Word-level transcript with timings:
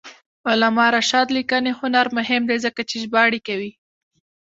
د 0.41 0.43
علامه 0.51 0.85
رشاد 0.97 1.27
لیکنی 1.37 1.71
هنر 1.79 2.05
مهم 2.17 2.41
دی 2.49 2.57
ځکه 2.65 2.81
چې 2.89 2.95
ژباړې 3.03 3.39
کوي. 3.47 3.71